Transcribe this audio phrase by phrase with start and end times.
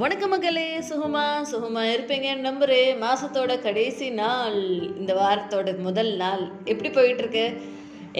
[0.00, 4.56] வணக்க மக்களே சுகமா சுகமா இருப்பீங்க நம்புறேன் மாசத்தோட கடைசி நாள்
[5.00, 6.44] இந்த வாரத்தோட முதல் நாள்.
[6.64, 7.44] எப்படி போயிட்டு இருக்கு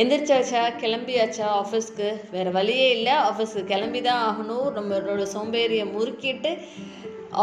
[0.01, 0.63] எந்திரிச்சாச்சா?
[0.83, 1.47] கிளம்பியாச்சா?
[1.61, 3.15] ஆஃபீஸ்க்கு வேற வழியே இல்லை.
[3.29, 4.69] ஆஃபீஸ்க்கு கிளம்பி தான் ஆகணும்.
[4.79, 6.53] நம்மளோட சோம்பேறியை முறுக்கிட்டு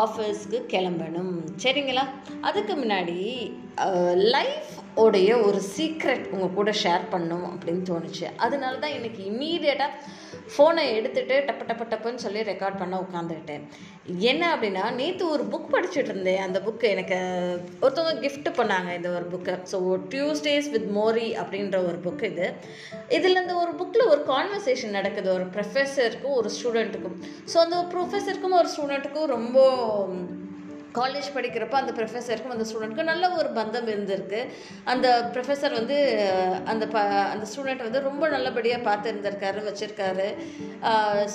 [0.03, 1.33] ஆஃபீஸ்க்கு கிளம்பணும்.
[1.63, 2.05] சரிங்களா?
[2.41, 3.17] அதுக்கு முன்னாடி
[4.35, 4.69] லைஃப்
[5.03, 8.25] உடைய ஒரு சீக்ரெட் உங்கள் கூட ஷேர் பண்ணும் அப்படின்னு தோணுச்சு.
[8.45, 10.17] அதனால தான் எனக்கு இம்மீடியட்டாக
[10.53, 13.65] ஃபோனை எடுத்துகிட்டு டப்பு டப்பு டப்புன்னு சொல்லி ரெக்கார்ட் பண்ண உட்காந்துக்கிட்டேன்
[14.29, 16.41] என்ன அப்படின்னா நேற்று ஒரு புக் படிச்சுட்டு இருந்தேன்.
[16.45, 17.17] அந்த புக்கு எனக்கு
[17.83, 19.79] ஒருத்தவங்க கிஃப்ட் பண்ணாங்க இந்த ஒரு book so
[20.13, 22.47] Tuesdays with Morrie அப்படின்ற ஒரு புக்கு இது.
[23.17, 25.29] இதில் இந்த ஒரு புக்கில் ஒரு கான்வர்சேஷன் நடக்குது.
[25.37, 27.17] ஒரு ப்ரொஃபஸருக்கும் ஒரு ஸ்டூடெண்ட்டுக்கும்
[27.53, 29.57] ஸோ அந்த ப்ரொஃபஸருக்கும் ஒரு ஸ்டூடெண்ட்டுக்கும் ரொம்ப
[30.93, 34.39] காலேஜ் படிக்கிறப்ப அந்த ப்ரொஃபஸருக்கும் அந்த ஸ்டூடெண்ட்க்கும் நல்ல ஒரு பந்தம் இருந்திருக்கு.
[34.85, 35.97] அந்த ப்ரொஃபஸர் வந்து
[36.65, 36.97] அந்த ப
[37.33, 40.27] அந்த ஸ்டூடெண்ட் வந்து ரொம்ப நல்லபடியாக பார்த்து இருந்திருக்காரு வச்சுருக்காரு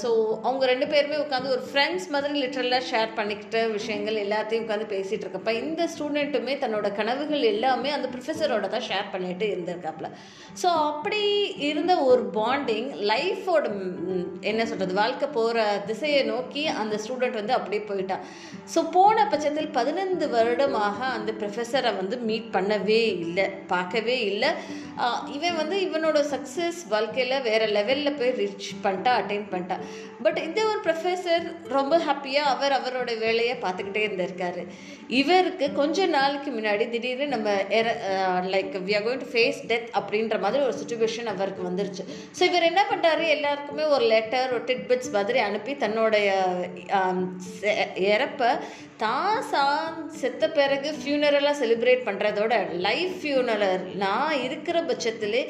[0.02, 0.10] ஸோ
[0.42, 5.54] அவங்க ரெண்டு பேருமே உட்காந்து ஒரு ஃப்ரெண்ட்ஸ் மாதிரி லிட்டரலாக ஷேர் பண்ணிக்கிட்ட விஷயங்கள் எல்லாத்தையும் உட்காந்து பேசிகிட்டு இருக்கப்ப
[5.54, 10.10] இந்த ஸ்டூடெண்ட்டுமே தன்னோட கனவுகள் எல்லாமே அந்த ப்ரொஃபஸரோட தான் ஷேர் பண்ணிட்டு இருந்திருக்காப்புல
[10.62, 11.23] ஸோ அப்படி
[11.70, 13.62] இருந்த ஒரு பாண்டிங் லைஃபோட
[14.42, 18.24] என்ன சொல்கிறது வாழ்க்கை போகிற திசையை நோக்கி அந்த ஸ்டூடெண்ட் வந்து அப்படியே போயிட்டான்
[18.74, 24.51] ஸோ போன பட்சத்தில் பதினைந்து வருடமாக அந்த ப்ரொஃபஸரை வந்து மீட் பண்ணவே இல்லை பார்க்கவே இல்லை.
[25.37, 29.76] இவன் வந்து இவனோட சக்ஸஸ் வாழ்க்கையில் வேறு லெவலில் போய் ரீச் பண்ணிட்டா அட்டைன் பண்ணிட்டா.
[30.24, 31.45] பட் இந்த ஒரு ப்ரொஃபஸர்
[31.76, 34.62] ரொம்ப ஹாப்பியாக அவர் அவரோட வேலையை பார்த்துக்கிட்டே இருந்திருக்காரு.
[35.20, 37.88] இவருக்கு கொஞ்ச நாளுக்கு முன்னாடி திடீர்னு நம்ம era
[38.54, 42.04] like we are going to face death அப்படின்ற மாதிரி ஒரு சுச்சுவேஷன் அவருக்கு வந்துருச்சு.
[42.38, 46.30] ஸோ இவர் என்ன பண்ணுறாரு எல்லாருக்குமே ஒரு லெட்டர் ஒரு டிட்பிட்ஸ் மாதிரி அனுப்பி தன்னுடைய
[48.14, 48.51] இறப்பை
[49.04, 52.54] தான் சான் செத்த பிறகு ஃபியூனரலாக செலிப்ரேட் பண்ணுறதோட
[52.86, 55.43] லைஃப் ஃபியூனரல் நான் இருக்கிற பட்சத்திலே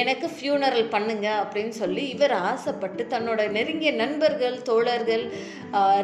[0.00, 5.24] எனக்கு ஃபியூனரல் பண்ணுங்க அப்படின்னு சொல்லி இவர் ஆசைப்பட்டு தன்னோட நெருங்கிய நண்பர்கள் தோழர்கள்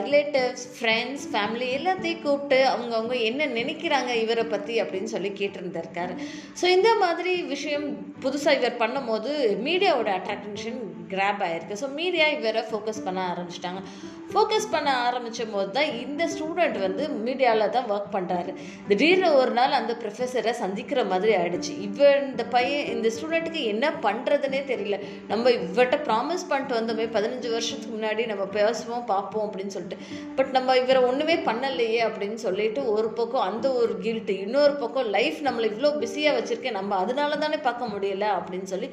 [0.04, 6.14] ரிலேட்டிவ்ஸ் ஃப்ரெண்ட்ஸ் ஃபேமிலி எல்லாத்தையும் கூப்பிட்டு அவங்க அவங்க என்ன நினைக்கிறாங்க இவரை பற்றி அப்படின்னு சொல்லி கேட்டிருந்திருக்காரு.
[6.60, 7.86] ஸோ இந்த மாதிரி விஷயம்
[8.24, 9.32] புதுசாக இவர் பண்ணும்போது
[9.66, 10.80] மீடியாவோட அட்ராக்ஷன்
[11.12, 11.80] கிராப் ஆயிருக்கு.
[11.82, 13.82] ஸோ மீடியா இவரை ஃபோக்கஸ் பண்ண ஆரம்பிச்சிட்டாங்க.
[14.30, 18.52] ஃபோக்கஸ் பண்ண ஆரம்பித்த போது தான் இந்த ஸ்டூடெண்ட் வந்து மீடியாவில் தான் ஒர்க் பண்ணுறாரு
[18.88, 21.72] திடீர்னு ஒரு நாள் அந்த ப்ரொஃபஸரை சந்திக்கிற மாதிரி ஆயிடுச்சு.
[21.86, 24.98] இவன் இந்த பையன் இந்த ஸ்டூடெண்ட்டுக்கு என்ன பண்ணுறதுனே தெரியல.
[25.32, 30.00] நம்ம இவர்கிட்ட ப்ராமிஸ் பண்ணிட்டு வந்தோமே பதினஞ்சு வருஷத்துக்கு முன்னாடி நம்ம பேசுவோம் பார்ப்போம் அப்படின்னு சொல்லிட்டு.
[30.38, 35.40] பட் நம்ம இவரை ஒன்றுமே பண்ணலையே அப்படின்னு சொல்லிட்டு ஒரு பக்கம் அந்த ஒரு கில்ட்டு இன்னொரு பக்கம் லைஃப்
[35.48, 38.90] நம்மளை இவ்வளோ பிஸியாக வச்சுருக்கேன் நம்ம அதனால தானே பார்க்க முடியல அப்படின்னு சொல்லி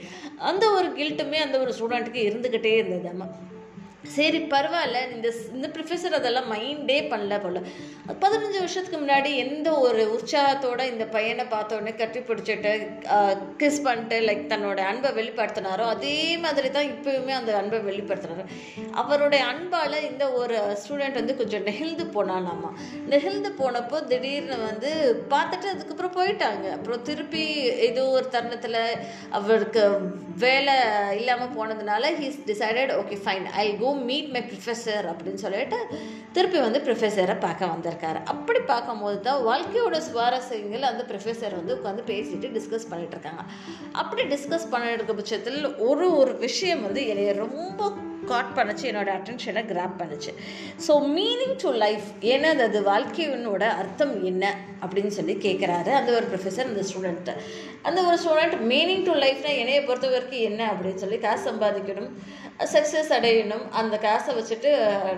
[0.52, 3.28] அந்த ஒரு கில்ட்டுமே அந்த ஒரு ஸ்டூடெண்ட் ஸ்டூடெண்ட்டுக்கு இருந்துக்கிட்டே இருந்தது அம்மா.
[4.16, 4.98] சரி பரவாயில்ல.
[5.16, 7.60] இந்த இந்த ப்ரொஃபஸர் அதெல்லாம் மைண்டே பண்ணல போல.
[8.24, 12.72] பதினஞ்சு வருஷத்துக்கு முன்னாடி எந்த ஒரு உற்சாகத்தோட இந்த பையனை பார்த்த உடனே கட்டி பிடிச்சிட்டு
[13.62, 18.46] கிஸ் பண்ணிட்டு லைக் தன்னோட அன்பை வெளிப்படுத்தினாரோ அதே மாதிரி தான் இப்பயுமே அந்த அன்பை வெளிப்படுத்தினாரு
[19.04, 22.72] அவருடைய அன்பால் இந்த ஒரு ஸ்டூடெண்ட் வந்து கொஞ்சம் நெகிழ்ந்து போனானாமா.
[23.14, 24.92] நெகிழ்ந்து போனப்போ திடீர்னு வந்து
[25.34, 26.66] பார்த்துட்டு அதுக்கப்புறம் போயிட்டாங்க.
[26.78, 27.46] அப்புறம் திருப்பி
[27.90, 28.82] ஏதோ ஒரு தருணத்தில்
[29.40, 29.84] அவருக்கு
[30.46, 30.78] வேலை
[31.22, 35.78] இல்லாமல் போனதுனால he's decided okay fine I go meet my professor அப்படின்னு சொல்லிட்டு
[36.32, 38.20] திருப்பி வந்து ப்ரொஃபஸரை பார்க்க வந்திருக்காரு.
[38.34, 43.44] அப்படி பார்க்கும்போது தான் வாழ்க்கையோட சுவாரஸ்யங்கள் அந்த ப்ரொஃபஸர் வந்து உட்காந்து பேசிட்டு டிஸ்கஸ் பண்ணிட்டு இருக்காங்க.
[43.92, 47.92] அப்படி டிஸ்கஸ் பண்ணிட்டு இருக்க பட்சத்தில் ஒரு ஒரு விஷயம் வந்து என்னைய ரொம்ப
[48.32, 50.32] காட் பண்ணுச்சு என்னோட அட்டென்ஷனை கிராப் பண்ணுச்சு.
[50.88, 54.46] ஸோ மீனிங் டு லைஃப் ஏன்னா அது வாழ்க்கையினோட அர்த்தம் என்ன?
[54.84, 57.34] அப்படின்னு சொல்லி கேட்குறாரு அந்த ஒரு ப்ரொஃபஸர் அந்த ஸ்டூடெண்ட்டை
[57.88, 62.10] அந்த ஒரு ஸ்டூடெண்ட் மீனிங் டு லைஃப்னா என்னைய பொறுத்த வரைக்கும் என்ன அப்படின்னு சொல்லி காசு சம்பாதிக்கணும்
[62.74, 64.70] சக்ஸஸ் அடையணும் அந்த காசை வச்சுட்டு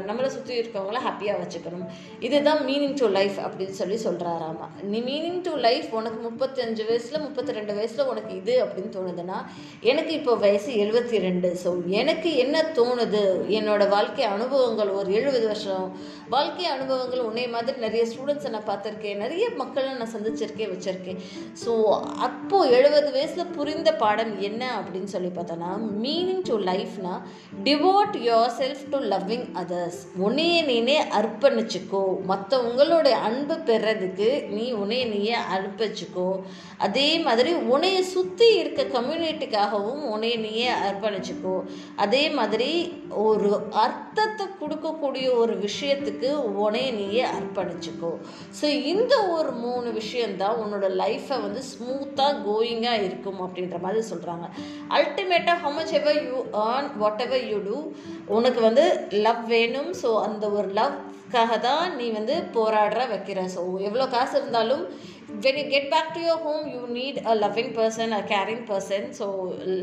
[0.08, 1.86] நம்மளை சுற்றி இருக்கவங்கள ஹாப்பியாக வச்சுக்கணும்.
[2.20, 7.52] இதுதான் மீனிங் டு லைஃப் அப்படின்னு சொல்லி சொல்கிறாராமா நீ மீனிங் டு லைஃப் உனக்கு முப்பத்தஞ்சு வயசில் முப்பத்தி
[7.52, 9.40] ரெண்டு வயசில் உனக்கு இது அப்படின்னு தோணுதுன்னா
[9.82, 11.72] எனக்கு இப்போ வயசு எழுபத்தி ரெண்டு ஸோ
[12.02, 13.24] எனக்கு என்ன தோணும் தோணுது.
[13.58, 15.88] என்னோட வாழ்க்கை அனுபவங்கள் ஒரு எழுபது வருஷம்.
[16.34, 19.22] வாழ்க்கை அனுபவங்கள் உன்னை மாதிரி நிறைய ஸ்டூடெண்ட்ஸை நான் பார்த்துருக்கேன்.
[19.24, 21.20] நிறைய மக்களை நான் சந்திச்சிருக்கேன் வச்சுருக்கேன்.
[21.64, 21.72] ஸோ
[22.28, 25.72] அப்போது எழுபது வயசில் புரிந்த பாடம் என்ன அப்படின்னு சொல்லி பார்த்தோன்னா
[26.06, 27.14] meaning to லைஃப்னா
[27.68, 28.16] devote
[28.62, 32.04] yourself to loving others உன்னைய நீனே அர்ப்பணிச்சுக்கோ.
[32.32, 36.30] மற்றவங்களுடைய அன்பு பெறதுக்கு நீ உன்னைய நீயே அர்ப்பணிச்சுக்கோ.
[36.88, 41.56] அதே மாதிரி உன்னைய சுற்றி இருக்க கம்யூனிட்டிக்காகவும் உன்னைய நீயே அர்ப்பணிச்சுக்கோ.
[42.06, 42.72] அதே மாதிரி
[43.26, 43.50] ஒரு
[43.84, 46.30] அர்த்தத்தை கொடுக்கக்கூடிய ஒரு விஷயத்துக்கு
[46.66, 48.12] உனைய நீயே அர்ப்பணிச்சுக்கோ.
[48.60, 54.48] ஸோ இந்த ஒரு மூணு விஷயந்தான் உன்னோட லைஃப்பை வந்து ஸ்மூத்தாக கோயிங்காக இருக்கும் அப்படின்ற மாதிரி சொல்கிறாங்க
[55.00, 56.40] அல்டிமேட்டாக how much you you
[57.26, 57.78] whatever you do
[58.38, 58.86] உனக்கு வந்து
[59.26, 59.92] லவ் வேணும்.
[60.04, 63.40] ஸோ அந்த ஒரு லவ்க்காக தான் நீ வந்து போராடுற வைக்கிற.
[63.56, 64.86] ஸோ எவ்வளோ காசு இருந்தாலும்
[65.44, 69.04] when you get back to your home you need a loving person a caring person.
[69.20, 69.26] So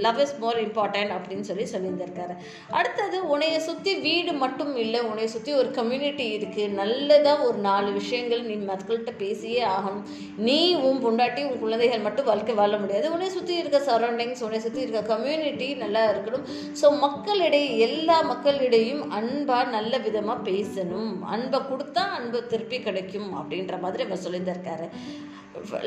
[0.04, 2.34] love is more important அப்படின்னு சொல்லி சொல்லியிருந்திருக்காரு.
[2.78, 8.42] அடுத்தது உன்னைய சுற்றி வீடு மட்டும் இல்லை உன்னைய சுற்றி ஒரு கம்யூனிட்டி இருக்குது நல்லதாக ஒரு நாலு விஷயங்கள்
[8.50, 10.04] நீ மக்கள்கிட்ட பேசியே ஆகணும்.
[10.48, 13.12] நீ உன் பொண்டாட்டி உன் குழந்தைகள் மட்டும் வாழ்க்கை வாழ முடியாது.
[13.14, 16.46] உன்னை சுற்றி இருக்க சரௌண்டிங்ஸ் உன்னை சுற்றி இருக்க கம்யூனிட்டி நல்லா இருக்கணும்.
[16.82, 21.12] ஸோ மக்களிடையே எல்லா மக்களிடையும் அன்பாக நல்ல விதமாக பேசணும்.
[21.36, 24.88] அன்பை கொடுத்தா அன்பு திருப்பி கிடைக்கும் அப்படின்ற மாதிரி அவர் சொல்லியிருந்திருக்காரு.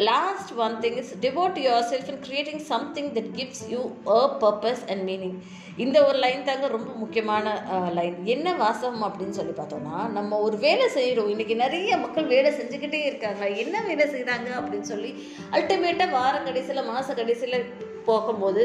[0.09, 1.59] Last one thing is devote
[1.91, 3.81] yourself in creating something that gives you
[4.17, 5.37] a purpose and meaning
[5.83, 7.55] இந்த ஒரு லைன் தாங்க ரொம்ப முக்கியமான
[7.97, 13.01] லைன் என்ன வாசகம் அப்படின்னு சொல்லி பார்த்தோம்னா நம்ம ஒரு வேலை செய்கிறோம் இன்றைக்கி நிறைய மக்கள் வேலை செஞ்சுக்கிட்டே
[13.05, 13.43] இருக்காங்க.
[13.63, 15.11] என்ன வேலை செய்கிறாங்க அப்படின்னு சொல்லி
[15.57, 17.67] அல்டிமேட்டாக வார கடைசியில் மாத கடைசியில்
[18.05, 18.61] போகும்போது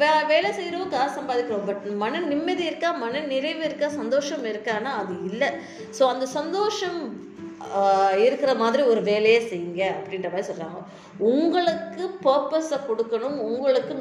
[0.00, 1.66] வே வேலை செய்கிறோம் காசு சம்பாதிக்கிறோம்.
[1.70, 2.90] பட் மன நிம்மதி இருக்கா?
[2.92, 3.88] மன நிறைவு இருக்கா?
[4.00, 5.50] சந்தோஷம் இருக்கான்னா அது இல்லை.
[5.98, 7.00] ஸோ அந்த சந்தோஷம்
[8.16, 10.80] இருக்கிற மாதிரி ஒரு வேலையை செய்யுங்க அப்படின்ற மாதிரி சொல்கிறாங்க
[11.32, 13.94] உங்களுக்கு பர்பஸை கொடுக்கணும் உங்களுக்கு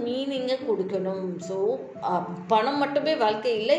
[0.50, 1.25] நீங்கள் கொடுக்கணும்.
[1.48, 1.57] ஸோ
[2.51, 3.78] பணம் மட்டுமே வாழ்க்கை இல்லை.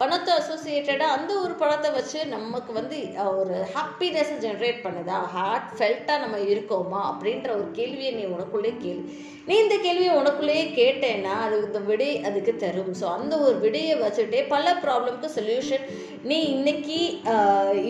[0.00, 2.98] பணத்தை அசோசியேட்டடாக அந்த ஒரு பணத்தை வச்சு நமக்கு வந்து
[3.40, 5.18] ஒரு ஹாப்பினஸை ஜென்ரேட் பண்ணுதா.
[5.34, 7.00] ஹார்ட் ஃபெல்ட்டாக நம்ம இருக்கோமா?
[7.10, 9.06] அப்படின்ற ஒரு கேள்வியை நீ உனக்குள்ளே கேள்வி
[9.48, 12.92] நீ இந்த கேள்வியை உனக்குள்ளேயே கேட்டேன்னா அது இந்த விடை அதுக்கு தரும்.
[12.98, 15.84] ஸோ அந்த ஒரு விடையை வச்சுட்டே பல ப்ராப்ளம்க்கு சொல்யூஷன்
[16.30, 16.98] நீ இன்னைக்கு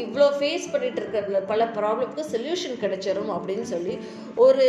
[0.05, 3.95] இவ்வளோ ஃபேஸ் பண்ணிட்டு இருக்கிற பல ப்ராப்ளம்க்கு சொல்யூஷன் கிடைச்சிரும் அப்படின்னு சொல்லி
[4.45, 4.67] ஒரு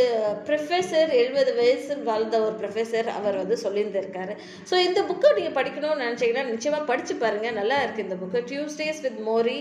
[0.50, 4.36] ப்ரொஃபஸர் எழுபது வயசு வாழ்ந்த ஒரு ப்ரொஃபஸர் அவர் வந்து சொல்லியிருந்திருக்காரு.
[4.70, 9.22] ஸோ இந்த புக்கை நீங்கள் படிக்கணும்னு நினச்சிங்கன்னா நிச்சயமாக படித்து பாருங்கள் நல்லா இருக்குது இந்த book Tuesdays with
[9.30, 9.60] Morrie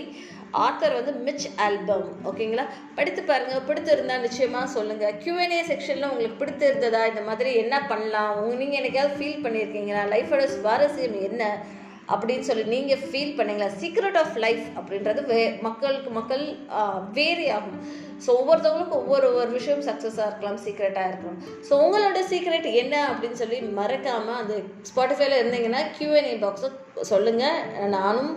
[0.65, 2.65] author வந்து மிச் ஆல்பம் ஓகேங்களா
[2.97, 7.01] படித்து பாருங்கள் பிடித்திருந்தா நிச்சயமாக சொல்லுங்கள் கியூஎன்ஏ செக்ஷனில் உங்களுக்கு பிடித்திருந்ததா?
[7.11, 8.41] இந்த மாதிரி என்ன பண்ணலாம்?
[8.59, 10.03] நீங்கள் என்னைக்காவது ஃபீல் பண்ணியிருக்கீங்களா?
[10.13, 11.43] லைஃபோட சுவாரஸ்யம் என்ன?
[12.11, 13.67] அப்படின்னு சொல்லி நீங்கள் ஃபீல் பண்ணீங்களா?
[13.81, 16.43] சீக்ரெட் ஆஃப் லைஃப் அப்படின்றது வே மக்களுக்கு மக்கள்
[17.19, 17.77] வேரி ஆகும்
[18.25, 21.39] ஸோ ஒவ்வொருத்தவங்களுக்கும் ஒவ்வொரு ஒரு விஷயம் சக்ஸஸாக இருக்கலாம் சீக்ரெட்டாக இருக்கலாம்.
[21.67, 24.55] ஸோ உங்களோட சீக்ரெட் என்ன அப்படின்னு சொல்லி மறக்காமல் அந்த
[24.91, 26.69] ஸ்பாட்டிஃபைல இருந்தீங்கன்னா கியூஎன்ஏ பாக்ஸை
[27.11, 28.31] சொல்லுங்கள் நானும்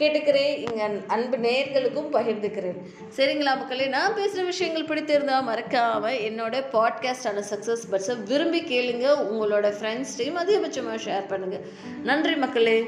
[0.00, 0.52] கேட்டுக்கிறேன்.
[0.56, 2.78] இங்கே அன்பு நேர்களுக்கும் பகிர்ந்துக்கிறேன்.
[3.16, 9.06] சரிங்களா மக்களே நான் பேசுகிற விஷயங்கள் பிடித்திருந்தால் மறக்காமல் என்னோட பாட்காஸ்டான சக்ஸஸ் பட்ஸை விரும்பி கேளுங்க.
[9.32, 11.64] உங்களோட ஃப்ரெண்ட்ஸ்டையும் அதிகபட்சமாக ஷேர் பண்ணுங்கள்
[12.02, 12.78] நன்றி மக்களே.